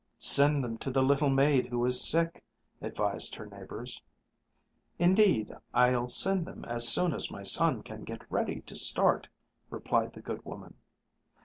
"Send 0.17 0.63
them 0.63 0.79
to 0.79 0.89
the 0.89 1.03
little 1.03 1.29
maid 1.29 1.67
who 1.67 1.85
is 1.85 2.03
sick," 2.09 2.43
advised 2.81 3.35
her 3.35 3.45
neighbors. 3.45 4.01
"Indeed 4.97 5.51
I'll 5.75 6.07
send 6.07 6.47
them 6.47 6.65
as 6.65 6.87
soon 6.89 7.13
as 7.13 7.29
my 7.29 7.43
son 7.43 7.83
can 7.83 8.03
get 8.03 8.23
ready 8.31 8.61
to 8.61 8.75
start," 8.75 9.27
replied 9.69 10.13
the 10.13 10.21
good 10.21 10.43
woman. 10.43 10.73